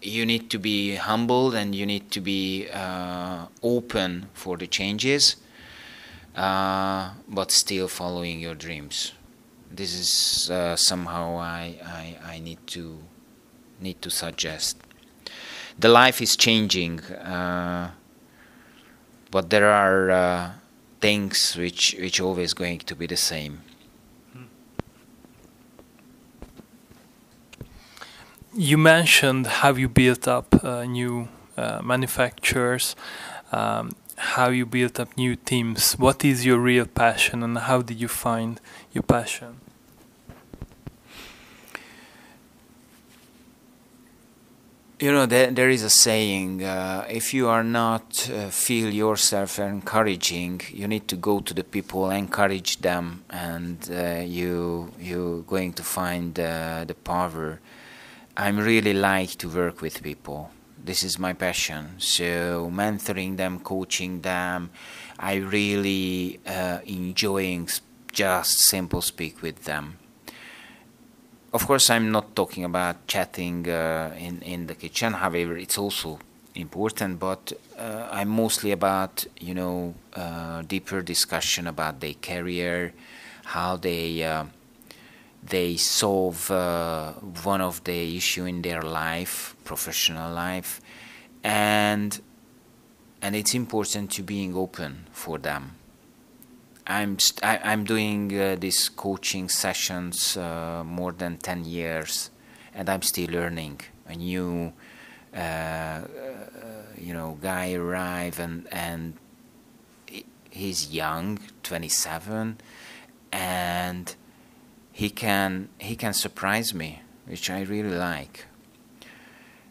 [0.00, 5.36] you need to be humble and you need to be uh, open for the changes
[6.34, 9.12] uh, but still following your dreams
[9.74, 12.98] this is uh, somehow I, I, I need to
[13.80, 14.76] need to suggest.
[15.78, 17.92] The life is changing, uh,
[19.30, 20.50] but there are uh,
[21.00, 23.62] things which which always going to be the same.
[28.54, 32.94] You mentioned how you built up uh, new uh, manufacturers.
[33.50, 35.94] Um, how you built up new teams.
[35.94, 38.60] What is your real passion, and how did you find
[38.92, 39.61] your passion?
[45.02, 49.58] You know, there, there is a saying: uh, if you are not uh, feel yourself
[49.58, 55.72] encouraging, you need to go to the people, encourage them, and uh, you you going
[55.72, 57.58] to find uh, the power.
[58.36, 60.52] I'm really like to work with people
[60.84, 61.94] this is my passion.
[61.98, 64.70] So mentoring them, coaching them,
[65.18, 67.68] I really uh, enjoying
[68.12, 69.98] just simple speak with them.
[71.52, 75.12] Of course, I'm not talking about chatting uh, in in the kitchen.
[75.12, 76.18] However, it's also
[76.54, 82.94] important, but uh, I'm mostly about you know uh, deeper discussion about their career,
[83.44, 84.44] how they uh,
[85.54, 87.12] they solve uh,
[87.44, 90.80] one of the issue in their life, professional life,
[91.44, 92.20] and
[93.20, 95.76] and it's important to being open for them.
[96.92, 102.30] I'm st- I, am doing uh, these coaching sessions uh, more than ten years,
[102.74, 103.80] and I'm still learning.
[104.06, 104.72] A new,
[105.34, 106.02] uh, uh
[106.98, 109.14] you know, guy arrive and and
[110.50, 112.58] he's young, 27,
[113.32, 114.14] and
[114.92, 118.46] he can he can surprise me, which I really like.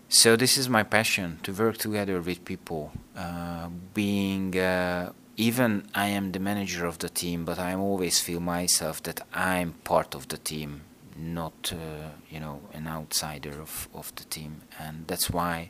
[0.09, 2.91] So this is my passion to work together with people.
[3.15, 8.39] Uh, being uh, even I am the manager of the team, but I always feel
[8.39, 10.81] myself that I'm part of the team,
[11.17, 15.69] not uh, you know an outsider of, of the team, and that's why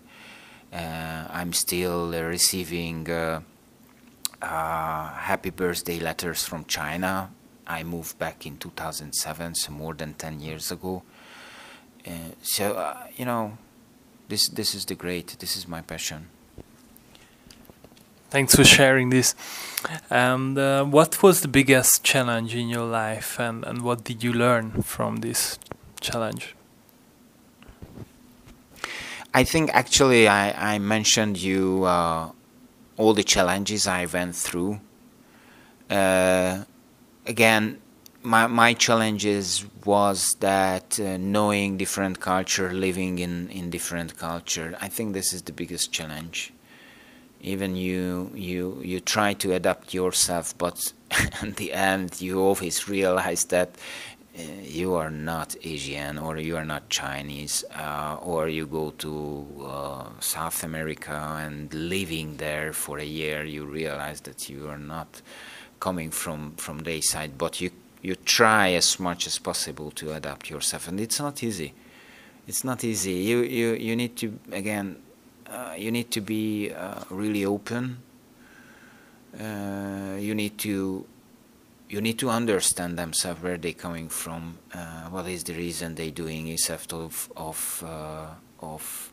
[0.73, 3.41] uh, I'm still receiving uh,
[4.41, 7.29] uh, happy birthday letters from China
[7.71, 11.03] I moved back in 2007, so more than 10 years ago.
[12.05, 13.57] Uh, so uh, you know,
[14.27, 15.37] this this is the great.
[15.39, 16.27] This is my passion.
[18.31, 19.35] Thanks for sharing this.
[20.09, 24.31] And uh, what was the biggest challenge in your life, and, and what did you
[24.31, 25.59] learn from this
[25.99, 26.55] challenge?
[29.33, 32.31] I think actually I, I mentioned you uh,
[32.95, 34.79] all the challenges I went through.
[35.89, 36.63] Uh,
[37.25, 37.81] again,
[38.23, 44.77] my my challenges was that uh, knowing different culture, living in in different culture.
[44.79, 46.53] I think this is the biggest challenge
[47.41, 50.93] even you you you try to adapt yourself but
[51.41, 53.75] in the end you always realize that
[54.37, 59.45] uh, you are not Asian or you are not Chinese uh, or you go to
[59.65, 65.21] uh, South America and living there for a year you realize that you are not
[65.81, 67.37] coming from from their side.
[67.37, 67.71] But you
[68.01, 71.73] you try as much as possible to adapt yourself and it's not easy.
[72.47, 73.13] It's not easy.
[73.29, 74.95] You you you need to again
[75.51, 77.97] uh, you need to be uh, really open.
[79.37, 81.05] Uh, you need to
[81.89, 84.57] you need to understand themselves where they're coming from.
[84.73, 88.27] Uh, what is the reason they're doing instead of of uh,
[88.61, 89.11] of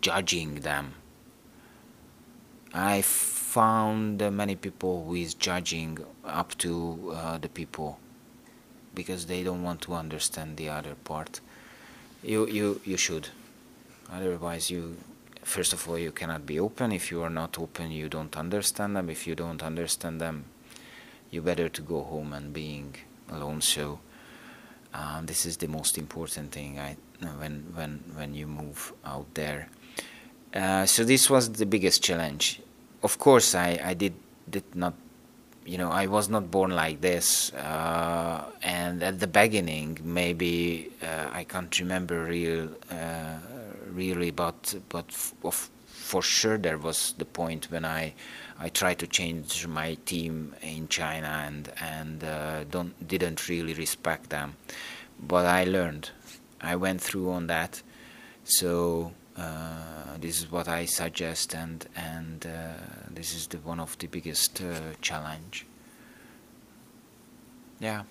[0.00, 0.94] judging them.
[2.74, 8.00] I found many people who is judging up to the people
[8.92, 11.40] because they don't want to understand the other part.
[12.24, 13.28] You you you should.
[14.12, 14.96] Otherwise, you
[15.42, 16.92] first of all you cannot be open.
[16.92, 19.10] If you are not open, you don't understand them.
[19.10, 20.44] If you don't understand them,
[21.30, 22.94] you better to go home and being
[23.30, 23.60] alone.
[23.60, 24.00] So
[24.94, 26.78] um, this is the most important thing.
[26.78, 26.96] I
[27.38, 29.68] when when when you move out there.
[30.54, 32.60] Uh, so this was the biggest challenge.
[33.02, 34.14] Of course, I I did
[34.48, 34.94] did not
[35.66, 41.28] you know, I was not born like this, uh, and at the beginning, maybe uh,
[41.32, 43.38] I can't remember real, uh,
[43.92, 48.14] really, but but f- for sure there was the point when I
[48.58, 54.30] I tried to change my team in China and and uh, don't didn't really respect
[54.30, 54.56] them,
[55.20, 56.10] but I learned.
[56.60, 57.82] I went through on that,
[58.44, 62.50] so uh, this is what I suggest, and and uh,
[63.10, 65.66] this is the one of the biggest uh, challenge.
[67.80, 68.04] Yeah.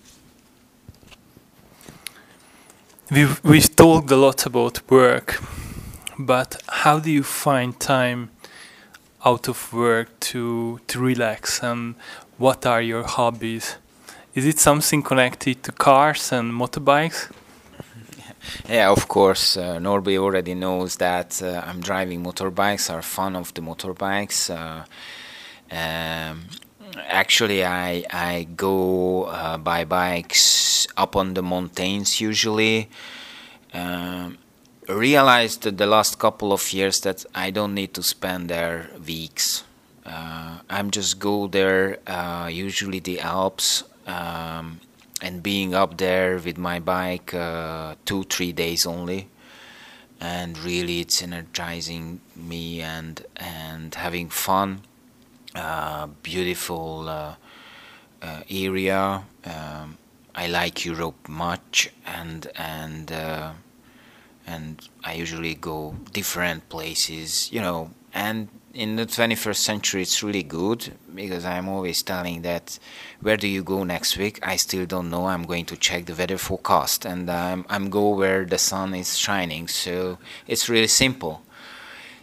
[3.10, 5.40] We've we've talked a lot about work
[6.18, 8.30] but how do you find time
[9.24, 11.62] out of work to to relax?
[11.62, 11.94] And
[12.38, 13.76] what are your hobbies?
[14.34, 17.30] Is it something connected to cars and motorbikes?
[18.68, 19.56] Yeah of course.
[19.56, 24.50] Uh, norby already knows that uh, i'm driving motorbikes are fun of the motorbikes.
[24.50, 24.84] Uh,
[25.74, 26.46] um,
[27.08, 32.88] actually i i go uh, by bikes up on the mountains usually.
[33.74, 34.38] Um,
[34.88, 39.64] realized the last couple of years that I don't need to spend there weeks.
[40.04, 44.80] Uh, I'm just go there, uh, usually the Alps, um,
[45.20, 49.28] and being up there with my bike uh, two three days only,
[50.20, 54.82] and really it's energizing me and and having fun.
[55.54, 57.34] Uh, beautiful uh,
[58.22, 59.24] uh, area.
[59.44, 59.98] Um,
[60.34, 63.10] I like Europe much, and and
[64.46, 67.90] and I usually go different places, you know.
[68.14, 72.78] And in the 21st century, it's really good because I'm always telling that
[73.20, 74.38] where do you go next week?
[74.46, 75.26] I still don't know.
[75.26, 79.18] I'm going to check the weather forecast, and I'm I'm go where the sun is
[79.18, 79.68] shining.
[79.68, 81.42] So it's really simple.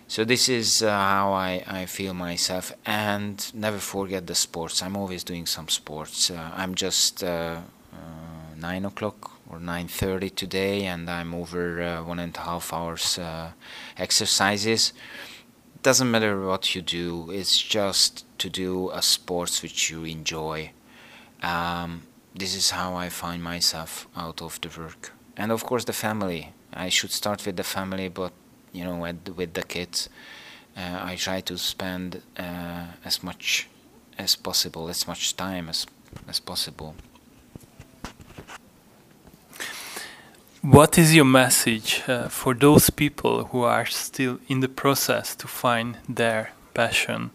[0.08, 4.84] So this is uh, how I, I feel myself, and never forget the sports.
[4.84, 6.30] I'm always doing some sports.
[6.30, 7.62] Uh, I'm just uh,
[7.94, 13.20] uh nine o'clock or 9.30 today and I'm over uh, one and a half hours
[13.20, 13.52] uh,
[13.98, 14.94] exercises.
[15.84, 20.72] Doesn't matter what you do, it's just to do a sports which you enjoy.
[21.44, 25.12] Um, this is how I find myself out of the work.
[25.38, 26.54] And of course the family.
[26.74, 28.34] I should start with the family, but
[28.72, 30.10] you know, with, with the kids,
[30.76, 33.68] uh, I try to spend uh, as much
[34.18, 35.86] as possible, as much time as
[36.28, 36.96] as possible.
[40.64, 45.46] What is your message uh, for those people who are still in the process to
[45.46, 47.32] find their passion?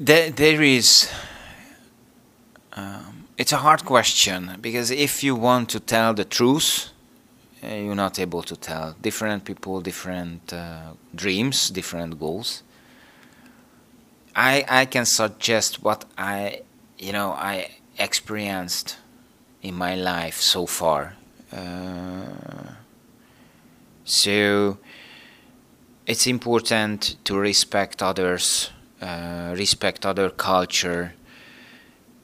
[0.00, 1.08] There, there is.
[2.72, 6.90] Um, it's a hard question because if you want to tell the truth,
[7.62, 8.96] uh, you're not able to tell.
[9.00, 12.64] Different people, different uh, dreams, different goals.
[14.36, 16.60] I I can suggest what I
[16.98, 18.98] you know I experienced
[19.62, 21.16] in my life so far.
[21.50, 22.74] Uh,
[24.04, 24.78] so
[26.06, 28.70] it's important to respect others,
[29.00, 31.14] uh, respect other culture,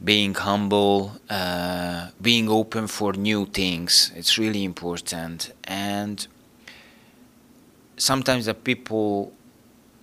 [0.04, 4.12] being humble, uh, being open for new things.
[4.14, 6.26] It's really important, and
[7.96, 9.32] sometimes the people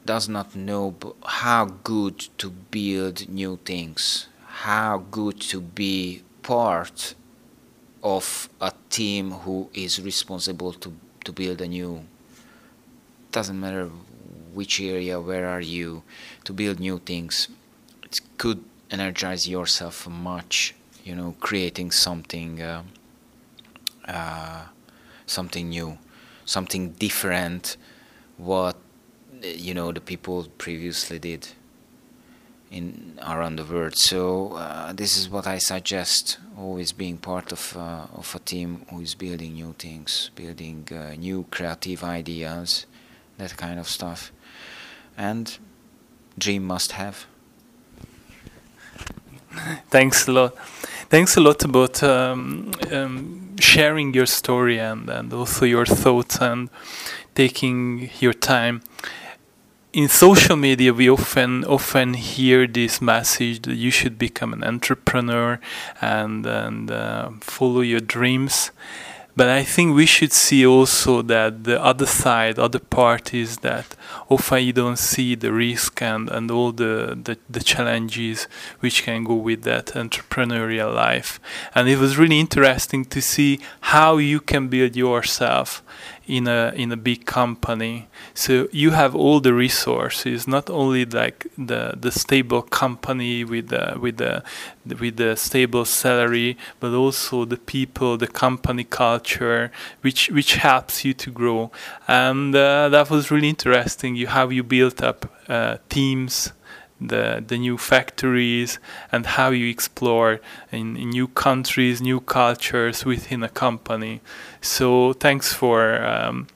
[0.10, 4.26] does not know how good to build new things,
[4.66, 7.14] how good to be part
[8.02, 10.90] of a team who is responsible to
[11.26, 11.92] to build a new
[13.32, 13.86] doesn't matter
[14.58, 16.02] which area where are you
[16.44, 17.48] to build new things.
[18.02, 22.82] It could energize yourself much you know creating something uh,
[24.08, 24.64] uh,
[25.28, 26.00] something new
[26.46, 27.78] something different
[28.38, 28.76] what
[29.42, 31.48] you know the people previously did
[32.72, 33.98] in around the world.
[33.98, 38.86] So uh, this is what I suggest: always being part of uh, of a team
[38.90, 42.86] who is building new things, building uh, new creative ideas,
[43.38, 44.32] that kind of stuff,
[45.18, 45.58] and
[46.38, 47.26] dream must have.
[49.90, 50.56] Thanks a lot.
[51.10, 56.70] Thanks a lot about um, um, sharing your story and, and also your thoughts and
[57.34, 58.82] taking your time
[59.92, 65.60] in social media we often often hear this message that you should become an entrepreneur
[66.00, 68.72] and and uh, follow your dreams
[69.40, 73.96] but I think we should see also that the other side, other part is that
[74.28, 78.50] often you don't see the risk and, and all the, the, the challenges
[78.82, 81.40] which can go with that entrepreneurial life.
[81.74, 85.84] And it was really interesting to see how you can build yourself
[86.30, 88.08] in a in a big company.
[88.36, 93.98] So you have all the resources, not only like the the stable company with the
[94.00, 94.44] with the
[94.86, 99.72] with the stable salary, but also the people, the company culture,
[100.02, 101.72] which which helps you to grow.
[102.08, 104.16] And uh, that was really interesting.
[104.16, 106.54] You how you built up uh, teams
[107.02, 108.80] the the new factories
[109.12, 114.22] and how you explore in, in, new countries, new cultures within a company.
[114.62, 116.48] So thanks for um,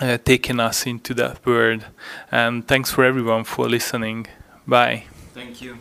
[0.00, 1.86] uh, taking us into that world,
[2.30, 4.26] and thanks for everyone for listening.
[4.66, 5.04] Bye.
[5.34, 5.78] Thank you.